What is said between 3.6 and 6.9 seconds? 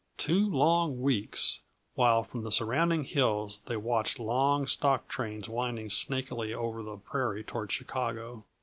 they watched long stock trains winding snakily over